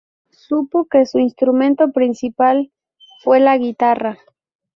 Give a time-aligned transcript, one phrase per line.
[0.47, 2.71] Supo que su instrumento principal
[3.21, 4.17] fue la guitarra.